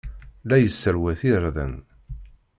[0.49, 1.73] La yesserwat irden.